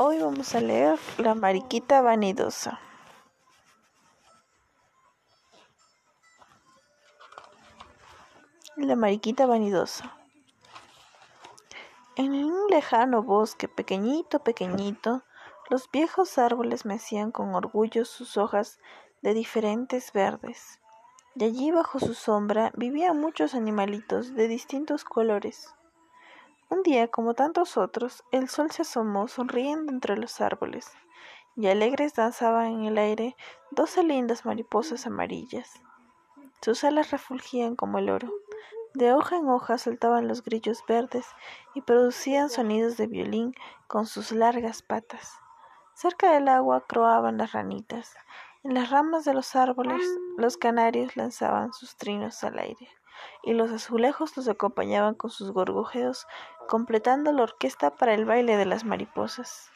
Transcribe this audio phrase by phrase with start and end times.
[0.00, 2.78] Hoy vamos a leer La mariquita vanidosa.
[8.76, 10.16] La mariquita vanidosa.
[12.14, 15.24] En un lejano bosque pequeñito, pequeñito,
[15.68, 18.78] los viejos árboles mecían con orgullo sus hojas
[19.20, 20.78] de diferentes verdes.
[21.34, 25.74] Y allí bajo su sombra vivían muchos animalitos de distintos colores.
[26.70, 30.92] Un día, como tantos otros, el sol se asomó sonriendo entre los árboles,
[31.56, 33.36] y alegres danzaban en el aire
[33.70, 35.82] doce lindas mariposas amarillas.
[36.60, 38.30] Sus alas refulgían como el oro.
[38.92, 41.24] De hoja en hoja saltaban los grillos verdes
[41.74, 43.54] y producían sonidos de violín
[43.86, 45.38] con sus largas patas.
[45.94, 48.14] Cerca del agua croaban las ranitas.
[48.62, 50.04] En las ramas de los árboles
[50.36, 52.97] los canarios lanzaban sus trinos al aire
[53.42, 56.26] y los azulejos los acompañaban con sus gorgojeos,
[56.68, 59.70] completando la orquesta para el baile de las mariposas.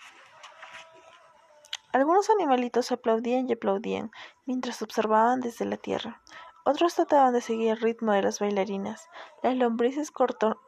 [1.92, 4.10] Algunos animalitos aplaudían y aplaudían
[4.46, 6.22] mientras observaban desde la tierra.
[6.64, 9.08] Otros trataban de seguir el ritmo de las bailarinas.
[9.42, 10.12] Las lombrices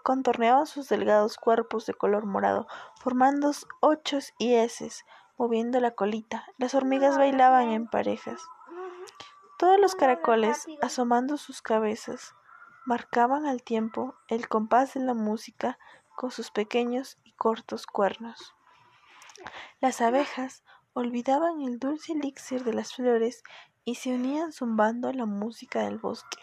[0.02, 2.66] contorneaban sus delgados cuerpos de color morado,
[3.00, 5.04] formando ochos y eses,
[5.38, 6.46] moviendo la colita.
[6.58, 8.42] Las hormigas bailaban en parejas.
[9.56, 12.34] Todos los caracoles, asomando sus cabezas,
[12.84, 15.78] marcaban al tiempo el compás de la música
[16.16, 18.54] con sus pequeños y cortos cuernos.
[19.80, 23.42] Las abejas olvidaban el dulce elixir de las flores
[23.84, 26.38] y se unían zumbando a la música del bosque.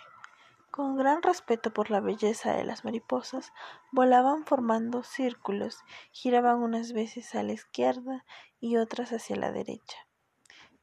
[0.71, 3.51] Con gran respeto por la belleza de las mariposas,
[3.91, 5.79] volaban formando círculos,
[6.11, 8.25] giraban unas veces a la izquierda
[8.59, 9.97] y otras hacia la derecha.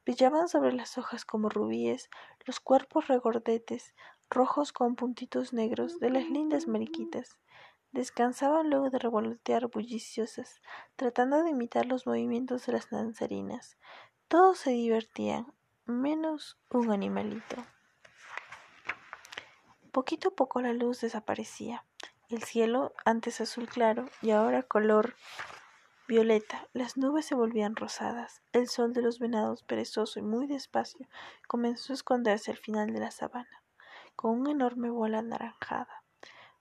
[0.05, 2.09] Brillaban sobre las hojas como rubíes
[2.45, 3.93] los cuerpos regordetes,
[4.29, 7.39] rojos con puntitos negros de las lindas mariquitas.
[7.91, 10.61] Descansaban luego de revolotear bulliciosas,
[10.95, 13.77] tratando de imitar los movimientos de las danzarinas.
[14.27, 15.51] Todos se divertían,
[15.85, 17.55] menos un animalito.
[19.91, 21.83] Poquito a poco la luz desaparecía.
[22.29, 25.15] El cielo, antes azul claro y ahora color
[26.07, 28.43] violeta, las nubes se volvían rosadas.
[28.51, 31.07] El sol de los venados, perezoso y muy despacio,
[31.47, 33.63] comenzó a esconderse al final de la sabana
[34.19, 36.03] con una enorme bola anaranjada.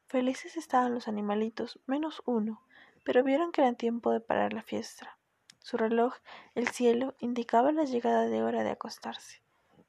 [0.07, 2.63] Felices estaban los animalitos, menos uno,
[3.05, 5.19] pero vieron que era tiempo de parar la fiesta.
[5.59, 6.15] Su reloj,
[6.55, 9.43] el cielo, indicaba la llegada de hora de acostarse.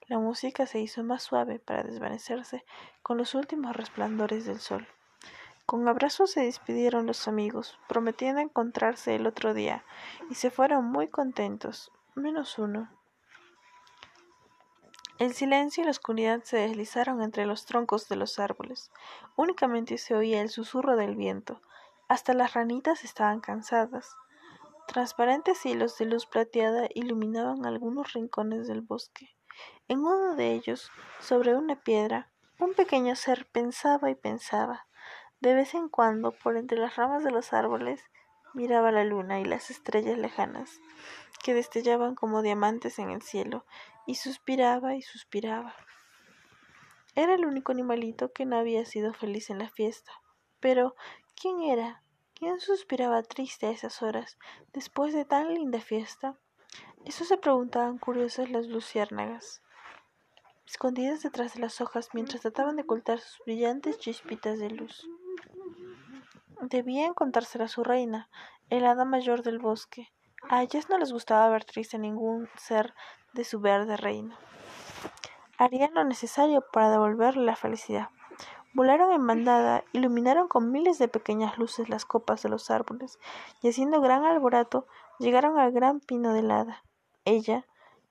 [0.07, 2.65] La música se hizo más suave para desvanecerse
[3.03, 4.87] con los últimos resplandores del sol.
[5.67, 9.85] Con abrazos se despidieron los amigos, prometiendo encontrarse el otro día,
[10.31, 12.89] y se fueron muy contentos, menos uno.
[15.19, 18.89] El silencio y la oscuridad se deslizaron entre los troncos de los árboles.
[19.35, 21.61] Únicamente se oía el susurro del viento.
[22.07, 24.15] Hasta las ranitas estaban cansadas.
[24.87, 29.35] Transparentes hilos de luz plateada iluminaban algunos rincones del bosque.
[29.89, 34.87] En uno de ellos, sobre una piedra, un pequeño ser pensaba y pensaba.
[35.41, 38.01] De vez en cuando, por entre las ramas de los árboles,
[38.53, 40.79] miraba la luna y las estrellas lejanas,
[41.43, 43.65] que destellaban como diamantes en el cielo,
[44.09, 45.75] y suspiraba y suspiraba.
[47.13, 50.11] Era el único animalito que no había sido feliz en la fiesta.
[50.59, 50.95] Pero,
[51.39, 52.01] ¿quién era?
[52.33, 54.39] ¿Quién suspiraba triste a esas horas,
[54.73, 56.39] después de tan linda fiesta?
[57.05, 59.61] Eso se preguntaban curiosas las luciérnagas,
[60.65, 65.07] escondidas detrás de las hojas mientras trataban de ocultar sus brillantes chispitas de luz.
[66.61, 68.27] Debía contársela a su reina,
[68.71, 70.11] el hada mayor del bosque.
[70.49, 72.95] A ellas no les gustaba ver triste a ningún ser
[73.33, 74.35] de su verde reino.
[75.57, 78.09] Harían lo necesario para devolverle la felicidad.
[78.73, 83.19] Volaron en bandada, iluminaron con miles de pequeñas luces las copas de los árboles,
[83.61, 86.83] y haciendo gran alboroto, llegaron al gran pino de hada.
[87.25, 87.65] Ella,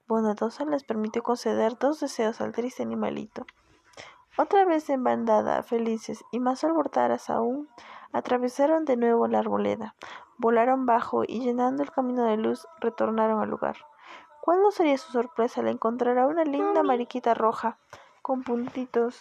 [0.06, 3.47] bondadosa, les permitió conceder dos deseos al triste animalito.
[4.37, 7.69] Otra vez en bandada, felices y más alborotadas aún,
[8.12, 9.95] atravesaron de nuevo la arboleda,
[10.39, 13.76] volaron bajo y llenando el camino de luz, retornaron al lugar.
[14.49, 17.77] ¿Cuál no sería su sorpresa al encontrar a una linda mariquita roja
[18.23, 19.21] con puntitos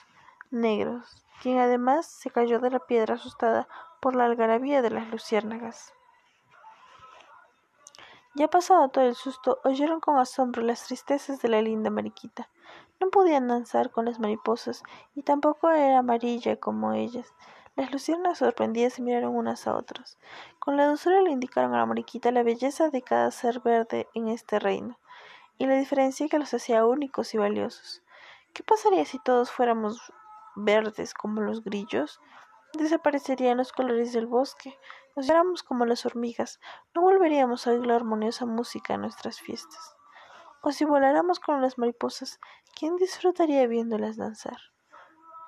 [0.51, 3.67] negros, quien además se cayó de la piedra asustada
[3.99, 5.93] por la algarabía de las luciérnagas?
[8.35, 12.49] Ya pasado todo el susto, oyeron con asombro las tristezas de la linda mariquita.
[13.01, 14.81] No podían danzar con las mariposas
[15.13, 17.33] y tampoco era amarilla como ellas.
[17.75, 20.17] Las luciérnagas sorprendidas se miraron unas a otras.
[20.59, 24.29] Con la dulzura le indicaron a la mariquita la belleza de cada ser verde en
[24.29, 24.97] este reino
[25.57, 28.03] y la diferencia que los hacía únicos y valiosos.
[28.53, 30.13] ¿Qué pasaría si todos fuéramos
[30.55, 32.19] verdes como los grillos?
[32.73, 34.77] Desaparecerían los colores del bosque,
[35.15, 36.59] o si éramos como las hormigas,
[36.93, 39.95] no volveríamos a oír la armoniosa música en nuestras fiestas.
[40.61, 42.39] O si voláramos con las mariposas,
[42.77, 44.57] ¿quién disfrutaría viéndolas danzar?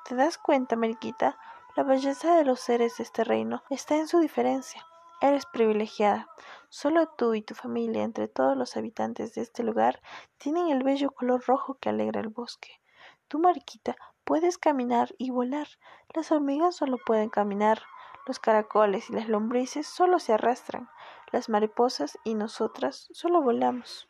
[0.05, 1.37] ¿Te das cuenta, Mariquita?
[1.75, 4.85] La belleza de los seres de este reino está en su diferencia.
[5.21, 6.27] Eres privilegiada.
[6.69, 10.01] Solo tú y tu familia, entre todos los habitantes de este lugar,
[10.37, 12.79] tienen el bello color rojo que alegra el bosque.
[13.27, 15.67] Tú, Mariquita, puedes caminar y volar.
[16.15, 17.81] Las hormigas solo pueden caminar.
[18.25, 20.89] Los caracoles y las lombrices solo se arrastran.
[21.31, 24.07] Las mariposas y nosotras solo volamos.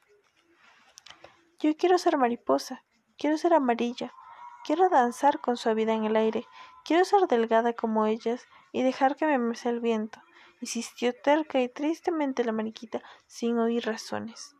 [1.59, 2.83] Yo quiero ser mariposa,
[3.17, 4.13] quiero ser amarilla,
[4.63, 6.47] quiero danzar con suavidad en el aire,
[6.85, 10.21] quiero ser delgada como ellas y dejar que me mece el viento.
[10.61, 14.55] Insistió terca y tristemente la mariquita, sin oír razones.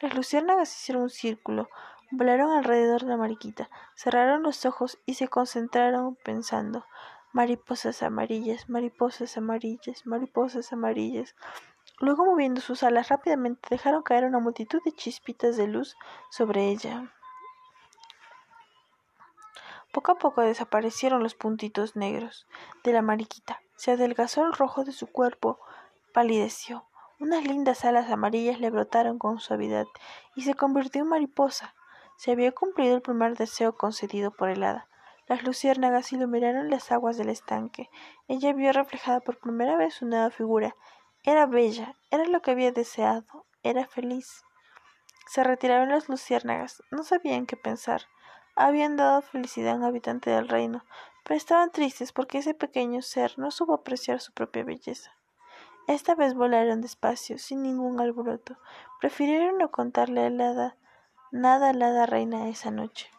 [0.00, 1.68] Las luciérnagas hicieron un círculo,
[2.10, 6.84] volaron alrededor de la mariquita, cerraron los ojos y se concentraron pensando
[7.32, 11.34] mariposas amarillas, mariposas amarillas, mariposas amarillas.
[11.98, 15.96] Luego, moviendo sus alas rápidamente, dejaron caer una multitud de chispitas de luz
[16.30, 17.12] sobre ella.
[19.92, 22.46] Poco a poco desaparecieron los puntitos negros
[22.84, 23.60] de la mariquita.
[23.80, 25.58] Se adelgazó el rojo de su cuerpo,
[26.12, 26.84] palideció.
[27.18, 29.86] Unas lindas alas amarillas le brotaron con suavidad
[30.36, 31.74] y se convirtió en mariposa.
[32.18, 34.86] Se había cumplido el primer deseo concedido por el hada.
[35.28, 37.88] Las luciérnagas iluminaron las aguas del estanque.
[38.28, 40.76] Ella vio reflejada por primera vez su nueva figura
[41.24, 44.44] era bella, era lo que había deseado, era feliz.
[45.26, 48.02] Se retiraron las luciérnagas, no sabían qué pensar.
[48.56, 50.84] Habían dado felicidad a un habitante del reino,
[51.24, 55.12] pero estaban tristes porque ese pequeño ser no supo apreciar su propia belleza.
[55.86, 58.56] Esta vez volaron despacio, sin ningún alboroto.
[59.00, 60.76] Prefirieron no contarle a la
[61.32, 63.10] nada a la reina esa noche.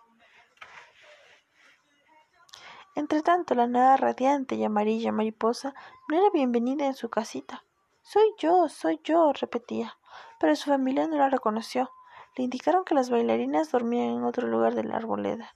[2.96, 5.74] Entretanto, la nueva radiante y amarilla mariposa
[6.10, 7.64] no era bienvenida en su casita.
[8.02, 9.98] Soy yo, soy yo, repetía,
[10.40, 11.90] pero su familia no la reconoció.
[12.38, 15.56] Le indicaron que las bailarinas dormían en otro lugar de la arboleda.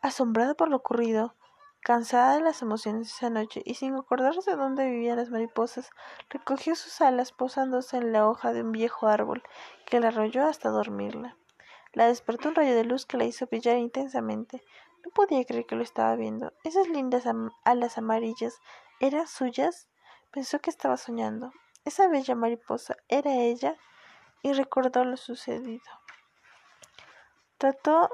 [0.00, 1.34] Asombrada por lo ocurrido,
[1.80, 5.90] cansada de las emociones de esa noche y sin acordarse de dónde vivían las mariposas,
[6.28, 9.42] recogió sus alas posándose en la hoja de un viejo árbol
[9.86, 11.36] que la arrolló hasta dormirla.
[11.92, 14.62] La despertó un rayo de luz que la hizo brillar intensamente.
[15.04, 16.52] No podía creer que lo estaba viendo.
[16.64, 17.24] Esas lindas
[17.64, 18.58] alas amarillas
[19.00, 19.88] eran suyas.
[20.30, 21.52] Pensó que estaba soñando.
[21.86, 23.78] Esa bella mariposa era ella
[24.46, 25.82] y recordó lo sucedido.
[27.58, 28.08] Trató.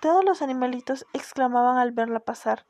[0.00, 2.66] Todos los animalitos exclamaban al verla pasar.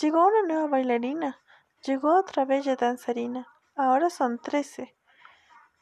[0.00, 1.40] Llegó una nueva bailarina.
[1.84, 3.48] Llegó otra bella danzarina.
[3.74, 4.94] Ahora son trece.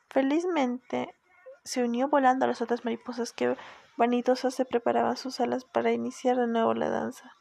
[0.09, 1.15] Felizmente
[1.63, 3.55] se unió volando a las otras mariposas que
[3.99, 7.37] vanidosas se preparaban sus alas para iniciar de nuevo la danza.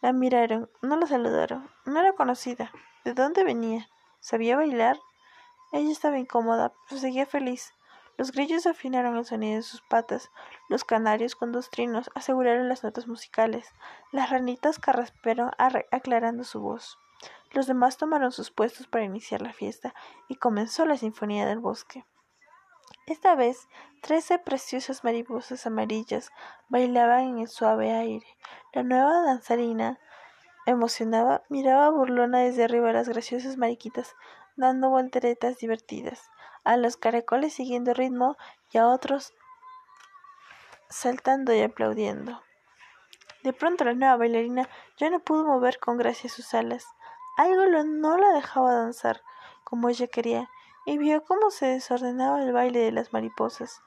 [0.00, 2.70] La miraron, no la saludaron, no era conocida.
[3.04, 3.88] ¿De dónde venía?
[4.20, 4.96] ¿Sabía bailar?
[5.72, 7.74] Ella estaba incómoda, pero seguía feliz.
[8.20, 10.30] Los grillos afinaron el sonido de sus patas,
[10.68, 13.72] los canarios con dos trinos aseguraron las notas musicales,
[14.12, 15.52] las ranitas carraspearon
[15.90, 16.98] aclarando su voz.
[17.52, 19.94] Los demás tomaron sus puestos para iniciar la fiesta
[20.28, 22.04] y comenzó la sinfonía del bosque.
[23.06, 23.70] Esta vez,
[24.02, 26.30] trece preciosas mariposas amarillas
[26.68, 28.26] bailaban en el suave aire.
[28.74, 29.98] La nueva danzarina
[30.66, 34.14] emocionaba, miraba burlona desde arriba a las graciosas mariquitas,
[34.56, 36.30] dando volteretas divertidas,
[36.64, 38.36] a los caracoles siguiendo ritmo
[38.72, 39.34] y a otros
[40.88, 42.42] saltando y aplaudiendo.
[43.42, 44.68] De pronto la nueva bailarina
[44.98, 46.86] ya no pudo mover con gracia sus alas.
[47.36, 49.22] Algo no la dejaba danzar
[49.64, 50.50] como ella quería,
[50.84, 53.82] y vio cómo se desordenaba el baile de las mariposas.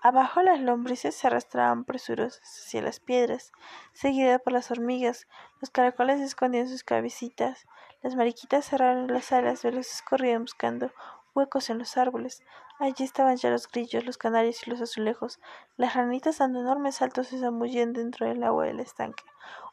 [0.00, 3.50] Abajo las lombrices se arrastraban presurosas hacia las piedras,
[3.92, 5.26] seguidas por las hormigas.
[5.60, 7.66] Los caracoles escondían sus cabecitas.
[8.02, 10.92] Las mariquitas cerraron las alas, veloces corrían buscando
[11.34, 12.42] huecos en los árboles.
[12.78, 15.40] Allí estaban ya los grillos, los canarios y los azulejos.
[15.76, 19.24] Las ranitas dando enormes saltos se zambullían dentro del agua del estanque.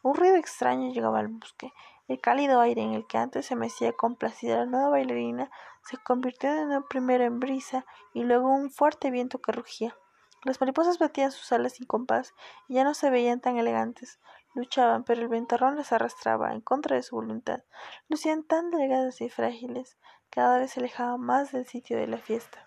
[0.02, 1.72] Un ruido extraño llegaba al bosque.
[2.08, 5.50] El cálido aire en el que antes se mecía complacida la nueva bailarina
[5.84, 9.96] se convirtió de nuevo primero en brisa y luego en un fuerte viento que rugía.
[10.44, 12.34] Las mariposas batían sus alas sin compás
[12.68, 14.20] y ya no se veían tan elegantes.
[14.54, 17.64] Luchaban, pero el ventarrón las arrastraba en contra de su voluntad.
[18.10, 19.98] Lucían tan delgadas y frágiles,
[20.32, 22.66] cada vez se alejaban más del sitio de la fiesta.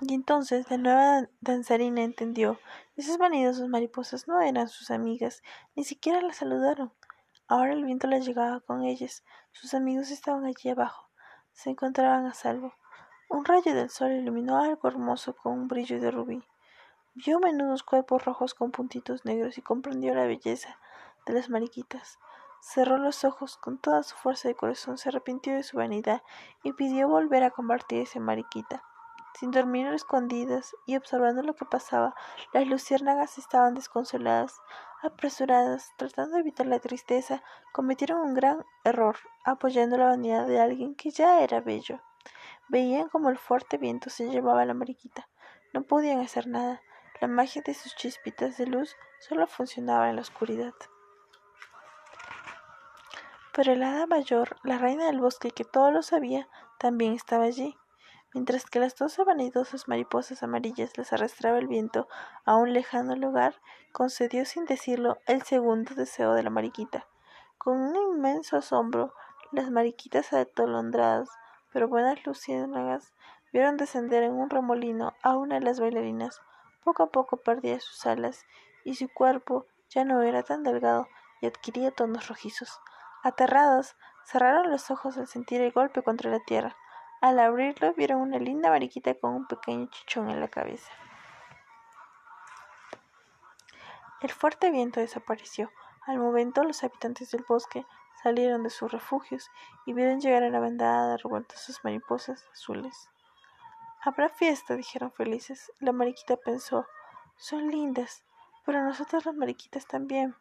[0.00, 2.58] Y entonces la nueva danzarina entendió.
[2.96, 5.42] Esas vanidosas mariposas no eran sus amigas,
[5.76, 6.92] ni siquiera las saludaron.
[7.46, 9.24] Ahora el viento las llegaba con ellas.
[9.52, 11.10] Sus amigos estaban allí abajo.
[11.52, 12.74] Se encontraban a salvo.
[13.28, 16.42] Un rayo del sol iluminó algo hermoso con un brillo de rubí.
[17.14, 20.78] Vio menudos cuerpos rojos con puntitos negros y comprendió la belleza
[21.26, 22.18] de las mariquitas.
[22.64, 26.22] Cerró los ojos con toda su fuerza de corazón, se arrepintió de su vanidad
[26.62, 28.84] y pidió volver a convertirse en mariquita.
[29.34, 32.14] Sin dormir escondidas y observando lo que pasaba,
[32.52, 34.60] las luciérnagas estaban desconsoladas,
[35.02, 37.42] apresuradas, tratando de evitar la tristeza,
[37.72, 42.00] cometieron un gran error, apoyando la vanidad de alguien que ya era bello.
[42.68, 45.28] Veían como el fuerte viento se llevaba a la mariquita.
[45.74, 46.80] No podían hacer nada.
[47.20, 50.74] La magia de sus chispitas de luz solo funcionaba en la oscuridad.
[53.54, 57.76] Pero el hada mayor, la reina del bosque que todo lo sabía, también estaba allí.
[58.34, 62.08] Mientras que las doce vanidosas mariposas amarillas les arrastraba el viento
[62.46, 63.60] a un lejano lugar,
[63.92, 67.06] concedió sin decirlo el segundo deseo de la mariquita.
[67.58, 69.12] Con un inmenso asombro,
[69.52, 71.28] las mariquitas atolondradas,
[71.72, 73.12] pero buenas luciérnagas,
[73.52, 76.40] vieron descender en un remolino a una de las bailarinas.
[76.84, 78.46] Poco a poco perdía sus alas
[78.82, 81.06] y su cuerpo ya no era tan delgado
[81.42, 82.80] y adquiría tonos rojizos.
[83.22, 86.76] Aterrados, cerraron los ojos al sentir el golpe contra la tierra.
[87.20, 90.90] Al abrirlo vieron una linda mariquita con un pequeño chichón en la cabeza.
[94.20, 95.70] El fuerte viento desapareció.
[96.06, 97.86] Al momento los habitantes del bosque
[98.22, 99.50] salieron de sus refugios
[99.86, 103.08] y vieron llegar a la bandada de revoltosas mariposas azules.
[104.04, 105.72] Habrá fiesta, dijeron felices.
[105.78, 106.86] La mariquita pensó,
[107.36, 108.24] son lindas,
[108.64, 110.34] pero nosotras las mariquitas también.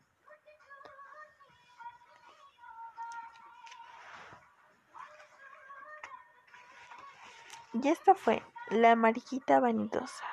[7.83, 10.23] Y esta fue la mariquita vanidosa.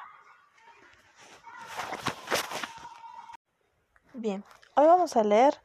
[4.12, 5.59] Bien, hoy vamos a leer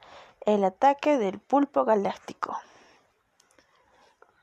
[0.46, 2.58] el ataque del pulpo galáctico.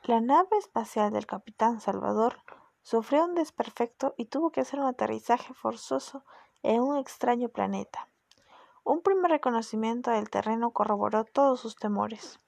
[0.03, 2.43] La nave espacial del capitán Salvador
[2.83, 6.25] sufrió un desperfecto y tuvo que hacer un aterrizaje forzoso
[6.63, 8.09] en un extraño planeta.
[8.85, 12.39] Un primer reconocimiento del terreno corroboró todos sus temores.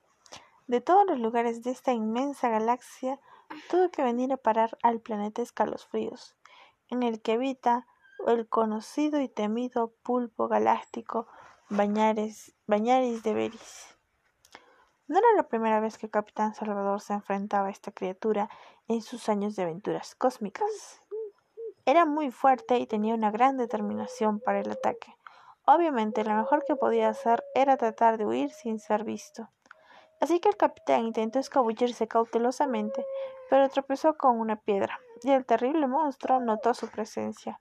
[0.67, 3.19] De todos los lugares de esta inmensa galaxia,
[3.71, 6.37] tuvo que venir a parar al planeta Escalofríos,
[6.89, 7.87] en el que habita
[8.27, 11.27] el conocido y temido pulpo galáctico
[11.69, 13.97] Bañaris, de Beris.
[15.09, 18.51] No era la primera vez que el Capitán Salvador se enfrentaba a esta criatura
[18.89, 21.03] en sus años de aventuras cósmicas.
[21.85, 25.17] Era muy fuerte y tenía una gran determinación para el ataque.
[25.65, 29.49] Obviamente, lo mejor que podía hacer era tratar de huir sin ser visto.
[30.21, 33.05] Así que el capitán intentó escabullirse cautelosamente,
[33.53, 37.61] pero tropezó con una piedra, y el terrible monstruo notó su presencia.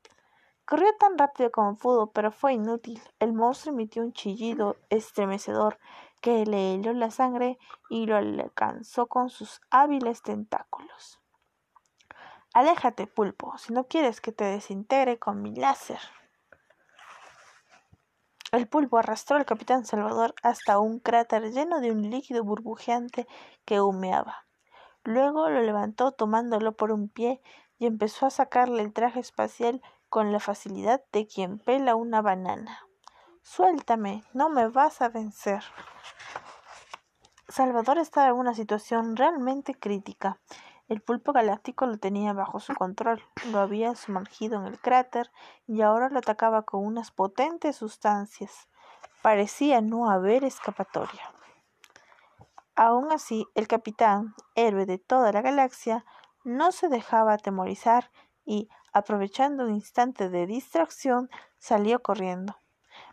[0.63, 3.01] Corrió tan rápido como pudo, pero fue inútil.
[3.19, 5.79] El monstruo emitió un chillido estremecedor
[6.21, 7.57] que le heló la sangre
[7.89, 11.19] y lo alcanzó con sus hábiles tentáculos.
[12.53, 15.99] Aléjate, pulpo, si no quieres que te desintegre con mi láser.
[18.53, 23.27] El pulpo arrastró al capitán Salvador hasta un cráter lleno de un líquido burbujeante
[23.65, 24.45] que humeaba.
[25.03, 27.41] Luego lo levantó tomándolo por un pie
[27.79, 32.79] y empezó a sacarle el traje espacial con la facilidad de quien pela una banana.
[33.41, 35.63] Suéltame, no me vas a vencer.
[37.47, 40.39] Salvador estaba en una situación realmente crítica.
[40.87, 45.31] El pulpo galáctico lo tenía bajo su control, lo había sumergido en el cráter
[45.65, 48.67] y ahora lo atacaba con unas potentes sustancias.
[49.21, 51.21] Parecía no haber escapatoria.
[52.75, 56.05] Aún así, el capitán, héroe de toda la galaxia,
[56.43, 58.11] no se dejaba atemorizar
[58.45, 62.57] y, aprovechando un instante de distracción, salió corriendo.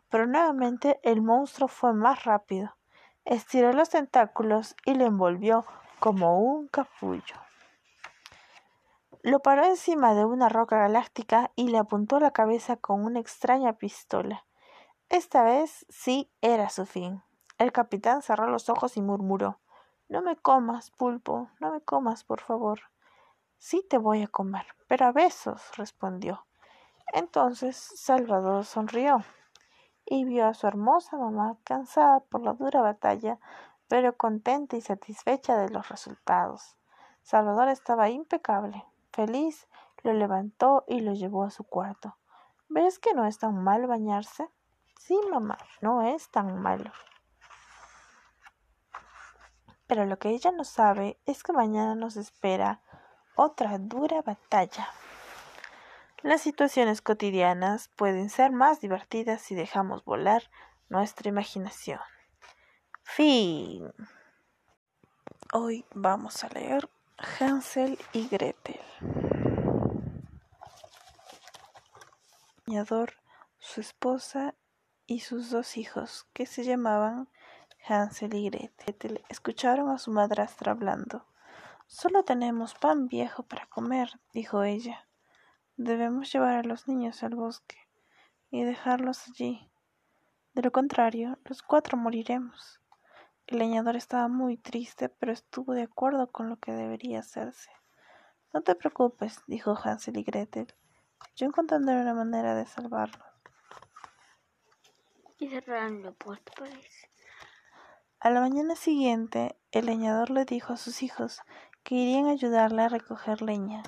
[0.08, 2.76] Pero nuevamente el monstruo fue más rápido.
[3.24, 5.66] Estiró los tentáculos y le envolvió
[5.98, 7.36] como un capullo.
[9.22, 13.74] Lo paró encima de una roca galáctica y le apuntó la cabeza con una extraña
[13.74, 14.46] pistola.
[15.08, 17.22] Esta vez sí era su fin.
[17.58, 19.58] El capitán cerró los ojos y murmuró
[20.08, 22.78] No me comas, pulpo, no me comas, por favor.
[23.56, 26.46] Sí te voy a comer, pero a besos, respondió.
[27.12, 29.24] Entonces Salvador sonrió
[30.06, 33.40] y vio a su hermosa mamá cansada por la dura batalla,
[33.88, 36.76] pero contenta y satisfecha de los resultados.
[37.22, 38.84] Salvador estaba impecable.
[39.12, 39.66] Feliz,
[40.04, 42.16] lo levantó y lo llevó a su cuarto.
[42.68, 44.48] ¿Ves que no es tan mal bañarse?
[45.00, 46.92] Sí, mamá, no es tan malo.
[49.88, 52.80] Pero lo que ella no sabe es que mañana nos espera
[53.34, 54.88] otra dura batalla.
[56.22, 60.42] Las situaciones cotidianas pueden ser más divertidas si dejamos volar
[60.88, 62.00] nuestra imaginación.
[63.02, 63.92] Fin.
[65.52, 66.88] Hoy vamos a leer
[67.40, 68.80] Hansel y Gretel.
[73.58, 74.54] su esposa
[75.06, 77.28] y sus dos hijos, que se llamaban
[77.88, 81.24] Hansel y Gretel escucharon a su madrastra hablando.
[81.86, 85.08] Solo tenemos pan viejo para comer, dijo ella.
[85.76, 87.78] Debemos llevar a los niños al bosque
[88.50, 89.70] y dejarlos allí.
[90.52, 92.80] De lo contrario, los cuatro moriremos.
[93.46, 97.70] El leñador estaba muy triste, pero estuvo de acuerdo con lo que debería hacerse.
[98.52, 100.74] No te preocupes, dijo Hansel y Gretel.
[101.36, 103.26] Yo encontraré una manera de salvarlos.
[105.38, 106.52] Y cerraron la puerta,
[108.20, 111.40] A la mañana siguiente, el leñador le dijo a sus hijos
[111.84, 113.84] que irían a ayudarle a recoger leña.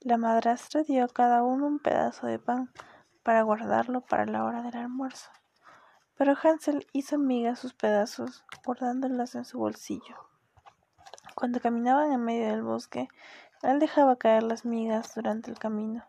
[0.00, 2.70] La madrastra dio a cada uno un pedazo de pan
[3.22, 5.30] para guardarlo para la hora del almuerzo.
[6.18, 10.28] Pero Hansel hizo migas sus pedazos, guardándolas en su bolsillo.
[11.34, 13.08] Cuando caminaban en medio del bosque,
[13.62, 16.04] él dejaba caer las migas durante el camino.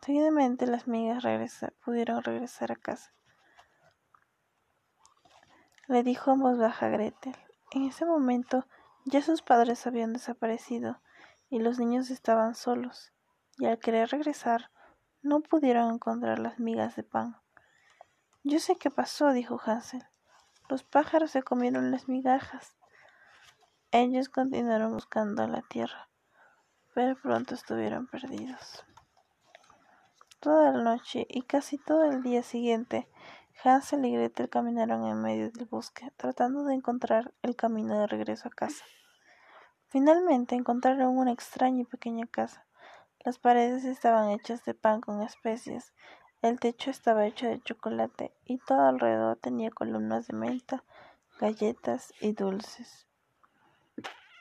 [0.00, 1.22] Seguidamente las migas
[1.84, 3.12] pudieron regresar a casa.
[5.88, 7.34] Le dijo en voz baja Gretel.
[7.70, 8.66] En ese momento
[9.06, 11.00] ya sus padres habían desaparecido
[11.48, 13.14] y los niños estaban solos,
[13.56, 14.70] y al querer regresar
[15.22, 17.40] no pudieron encontrar las migas de pan.
[18.44, 20.04] Yo sé qué pasó, dijo Hansel.
[20.68, 22.76] Los pájaros se comieron las migajas.
[23.90, 26.10] Ellos continuaron buscando la tierra,
[26.94, 28.84] pero pronto estuvieron perdidos.
[30.38, 33.08] Toda la noche y casi todo el día siguiente,
[33.64, 38.46] Hansel y Gretel caminaron en medio del bosque, tratando de encontrar el camino de regreso
[38.46, 38.84] a casa.
[39.88, 42.66] Finalmente encontraron una extraña y pequeña casa.
[43.24, 45.92] Las paredes estaban hechas de pan con especias,
[46.40, 50.84] el techo estaba hecho de chocolate y todo alrededor tenía columnas de menta,
[51.40, 53.08] galletas y dulces.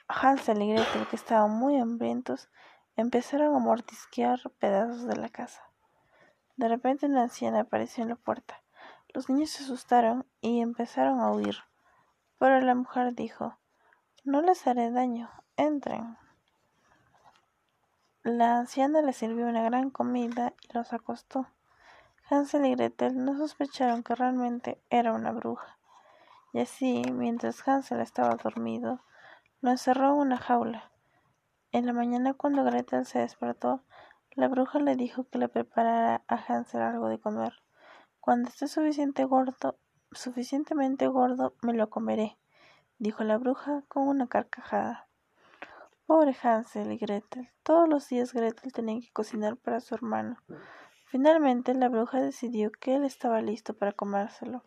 [0.07, 2.50] Hansel y Gretel, que estaban muy hambrientos,
[2.95, 5.63] empezaron a mordisquear pedazos de la casa.
[6.55, 8.62] De repente una anciana apareció en la puerta.
[9.13, 11.57] Los niños se asustaron y empezaron a huir.
[12.39, 13.57] Pero la mujer dijo,
[14.23, 16.17] No les haré daño, entren.
[18.23, 21.47] La anciana les sirvió una gran comida y los acostó.
[22.29, 25.77] Hansel y Gretel no sospecharon que realmente era una bruja,
[26.51, 28.99] y así, mientras Hansel estaba dormido,
[29.62, 30.91] lo encerró en una jaula.
[31.71, 33.82] En la mañana cuando Gretel se despertó,
[34.32, 37.53] la bruja le dijo que le preparara a Hansel algo de comer.
[38.27, 39.79] Cuando esté gordo,
[40.11, 42.37] suficientemente gordo, me lo comeré,
[42.97, 45.07] dijo la bruja con una carcajada.
[46.05, 47.49] Pobre Hansel y Gretel.
[47.63, 50.35] Todos los días Gretel tenía que cocinar para su hermano.
[51.05, 54.61] Finalmente la bruja decidió que él estaba listo para comérselo.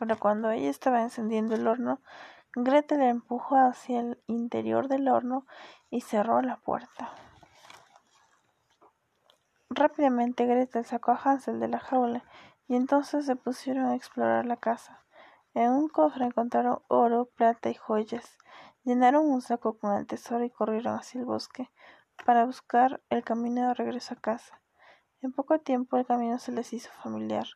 [0.00, 2.00] Pero cuando ella estaba encendiendo el horno,
[2.56, 5.46] Gretel le empujó hacia el interior del horno
[5.88, 7.14] y cerró la puerta.
[9.72, 12.24] Rápidamente Gretel sacó a Hansel de la jaula
[12.66, 15.04] y entonces se pusieron a explorar la casa.
[15.54, 18.36] En un cofre encontraron oro, plata y joyas.
[18.82, 21.70] Llenaron un saco con el tesoro y corrieron hacia el bosque
[22.26, 24.60] para buscar el camino de regreso a casa.
[25.22, 27.46] En poco tiempo el camino se les hizo familiar.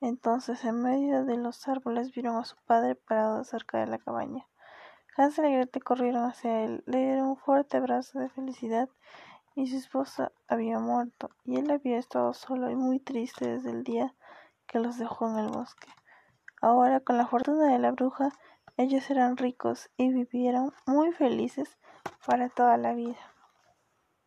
[0.00, 4.46] Entonces, en medio de los árboles, vieron a su padre parado cerca de la cabaña.
[5.16, 8.88] Hansel y Gretel corrieron hacia él, le dieron un fuerte abrazo de felicidad
[9.56, 13.82] y su esposa había muerto, y él había estado solo y muy triste desde el
[13.82, 14.14] día
[14.66, 15.88] que los dejó en el bosque.
[16.60, 18.28] Ahora, con la fortuna de la bruja,
[18.76, 21.78] ellos eran ricos y vivieron muy felices
[22.26, 23.32] para toda la vida.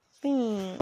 [0.10, 0.78] Fin.